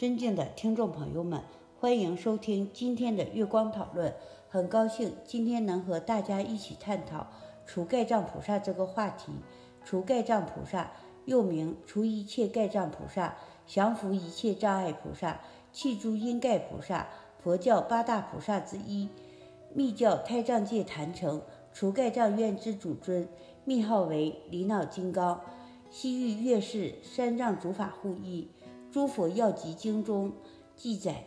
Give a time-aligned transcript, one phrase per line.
[0.00, 1.42] 尊敬的听众朋友们，
[1.78, 4.14] 欢迎收听今天的月光讨论。
[4.48, 7.26] 很高兴今天能和大家一起探讨
[7.66, 9.30] 除盖障菩萨这个话题。
[9.84, 10.90] 除盖障菩萨
[11.26, 13.36] 又名除一切盖障菩萨、
[13.66, 15.38] 降伏一切障碍菩萨、
[15.70, 17.06] 弃诸因盖菩萨，
[17.44, 19.10] 佛教八大菩萨之一，
[19.74, 21.42] 密教胎藏界坛城
[21.74, 23.28] 除盖障院之主尊，
[23.66, 25.42] 密号为离脑金刚。
[25.90, 28.48] 西域月氏三藏主法护译，
[28.92, 30.32] 诸佛要集经中
[30.74, 31.24] 记载，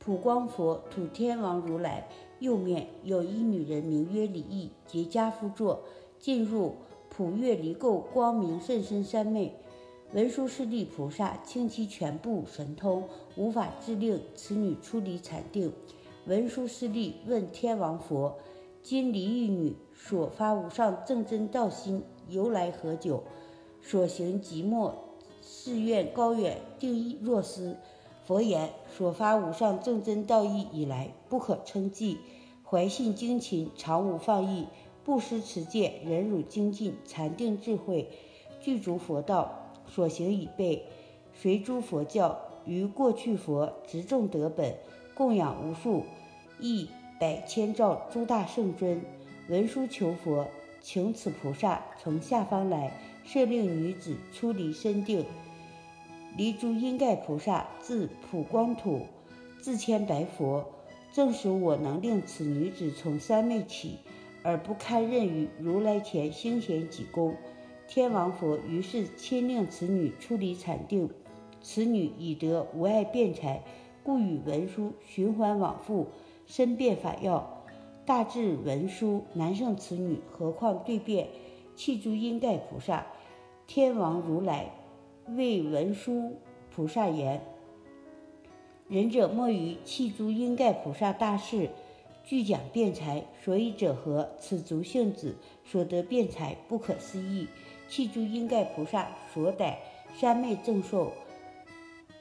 [0.00, 2.08] 普光佛土天王如来
[2.40, 5.84] 右面有一女人，名曰李益，结跏趺坐，
[6.18, 6.74] 进入
[7.08, 9.54] 普月离垢光明甚深三昧。
[10.12, 13.04] 文殊师利菩萨清其全部神通，
[13.36, 15.72] 无法自令此女出离禅定。
[16.26, 18.36] 文殊师利问天王佛：
[18.82, 23.22] 今离异女所发无上正真道心由来何久？
[23.80, 24.94] 所行即末
[25.46, 27.76] 誓愿高远，定义若思。
[28.26, 32.18] 佛言：所发无上正真道义以来，不可称计。
[32.64, 34.66] 怀信精勤，常无放逸，
[35.04, 38.08] 不失持戒，忍辱精进，禅定智慧，
[38.60, 39.60] 具足佛道。
[39.86, 40.86] 所行已备，
[41.34, 44.74] 随诸佛教于过去佛执众德本，
[45.14, 46.04] 供养无数
[46.58, 46.88] 亿
[47.20, 49.02] 百千兆诸大圣尊。
[49.50, 50.46] 文殊求佛，
[50.80, 53.13] 请此菩萨从下方来。
[53.24, 55.24] 设令女子出离身定，
[56.36, 59.06] 离诸因盖菩萨自普光土
[59.60, 60.64] 自千白佛，
[61.12, 63.98] 正使我能令此女子从三昧起，
[64.42, 67.34] 而不堪任于如来前兴显己功。
[67.88, 71.08] 天王佛于是亲令此女出离禅定，
[71.62, 73.62] 此女已得无碍辩才，
[74.02, 76.08] 故与文殊循环往复，
[76.46, 77.64] 深辩法要，
[78.04, 81.28] 大智文殊难胜此女，何况对辩？
[81.76, 83.06] 弃诸因盖菩萨，
[83.66, 84.70] 天王如来
[85.36, 86.36] 为文殊
[86.74, 87.42] 菩萨言
[88.88, 91.70] ：“仁者莫于弃诸因盖菩萨大事，
[92.24, 94.30] 具讲辩才，所以者何？
[94.38, 97.48] 此足性子所得辩才，不可思议。
[97.88, 99.80] 弃诸因盖菩萨所逮
[100.18, 101.12] 三昧正受，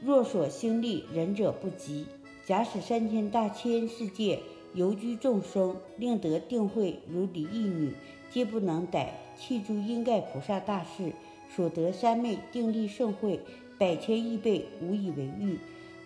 [0.00, 2.06] 若所兴利，仁者不及。
[2.44, 4.40] 假使三千大千世界
[4.74, 7.94] 游居众生，令得定慧如离异女。”
[8.32, 11.12] 皆不能逮弃诸因盖菩萨大士
[11.54, 13.40] 所得三昧定力盛会
[13.78, 15.58] 百千亿倍无以为喻，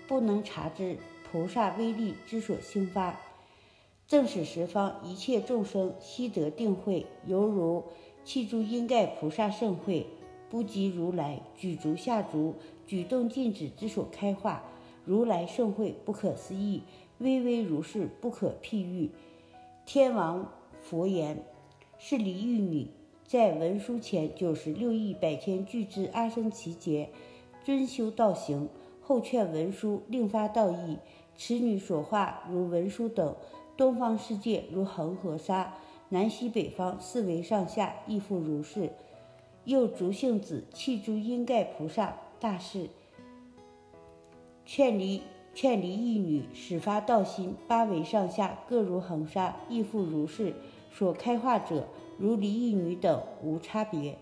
[0.08, 0.98] 不能察知
[1.30, 3.20] 菩萨威力之所兴发，
[4.08, 7.84] 正使十方一切众生悉得定慧，犹如
[8.24, 10.08] 弃诸因盖菩萨盛会，
[10.50, 12.56] 不及如来举足下足
[12.88, 14.64] 举动静止之所开化。
[15.04, 16.82] 如来盛会不可思议，
[17.18, 19.10] 巍巍如是不可譬喻。
[19.84, 21.42] 天王佛言。
[21.98, 22.88] 是离欲女
[23.26, 27.08] 在文殊前九十六亿百千俱之阿僧祇劫
[27.64, 28.68] 尊修道行，
[29.00, 30.98] 后劝文殊另发道义。
[31.38, 33.34] 此女所化如文殊等，
[33.78, 35.78] 东方世界如恒河沙，
[36.10, 38.90] 南西北方四维上下亦复如是。
[39.64, 42.90] 又竹性子弃诸因盖菩萨大士，
[44.66, 45.22] 劝离
[45.56, 50.52] 劝离一女始发道心，八维上下各如恒沙，亦复如是。
[50.92, 54.18] 所开化者，如离异女等无差别。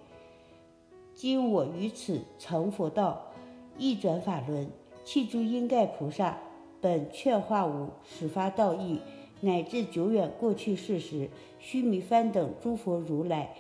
[1.13, 3.33] 今我于此成佛道，
[3.77, 4.71] 一转法轮，
[5.05, 6.39] 弃诸因盖菩萨
[6.81, 9.01] 本劝化无始发道义，
[9.41, 11.29] 乃至久远过去世时，
[11.59, 13.57] 须弥翻等诸佛如来，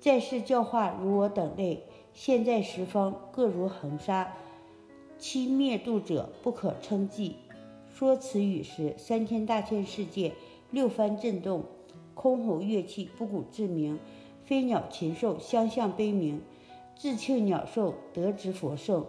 [0.00, 1.82] 在世教化如我等类，
[2.14, 4.32] 现在十方各如恒沙，
[5.22, 7.36] 其灭度者不可称计。
[7.94, 10.32] 说此语时，三千大千世界
[10.72, 11.62] 六番震动。
[12.16, 14.00] 箜篌乐器不鼓自鸣，
[14.44, 16.40] 飞鸟禽兽相向悲鸣，
[16.96, 19.06] 自庆鸟兽得知佛圣，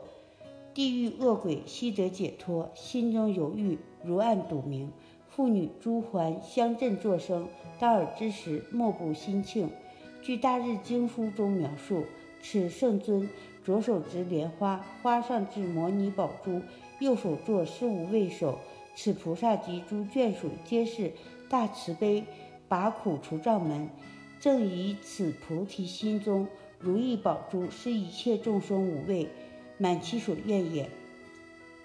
[0.76, 4.92] 地狱恶鬼悉得解脱，心中犹豫如暗睹明，
[5.28, 7.48] 妇女诸环相振作声，
[7.80, 9.68] 当尔之时莫不心庆。
[10.22, 12.04] 据《大日经书》中描述，
[12.44, 13.28] 此圣尊
[13.66, 16.62] 左手执莲花，花上置摩尼宝珠，
[17.00, 18.60] 右手作施无畏手，
[18.94, 21.14] 此菩萨及诸眷属皆是
[21.50, 22.24] 大慈悲。
[22.70, 23.88] 拔苦除障门，
[24.40, 26.48] 正以此菩提心中
[26.80, 29.30] 如意宝珠，是一切众生无畏
[29.78, 30.90] 满其所愿也。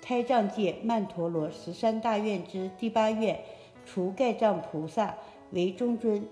[0.00, 3.38] 开藏界曼陀罗十三大愿之第八愿，
[3.84, 5.14] 除盖藏菩萨
[5.50, 6.26] 为中尊，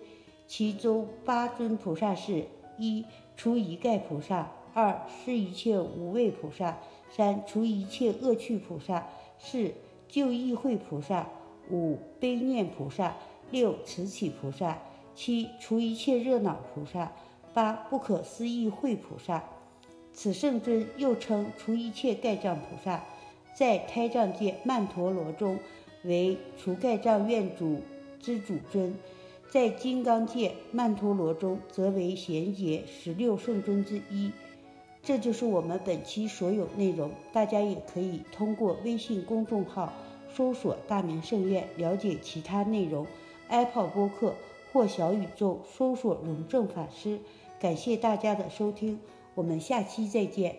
[0.46, 2.46] 其中八尊菩萨是：
[2.78, 3.05] 一、
[3.37, 6.79] 除一盖菩萨；二、是一切无畏菩萨；
[7.11, 9.03] 三、除一切恶趣菩萨；
[9.38, 9.73] 四、
[10.09, 11.27] 救意会菩萨；
[11.71, 13.15] 五、悲念菩萨。
[13.53, 14.77] 六慈起菩萨，
[15.15, 17.12] 七除一切热恼菩萨，
[17.55, 19.44] 八不可思议慧菩萨。
[20.12, 23.05] 此圣尊又称除一切盖障菩萨。
[23.55, 25.61] 在胎藏界曼陀罗中
[26.03, 27.81] 为除盖藏院主
[28.21, 28.99] 之主尊，
[29.51, 34.33] 在金刚界曼陀罗中则为贤劫十六圣尊之一。
[35.03, 39.93] 这就是我们本期所有内容，大家也可以通过微信公众号
[40.35, 43.07] 搜索“大明圣院”了解其他内容
[43.49, 44.35] ，Apple 播客
[44.73, 47.21] 或小宇宙搜索“荣正法师”。
[47.61, 48.99] 感谢大家的收听，
[49.35, 50.57] 我们下期再见。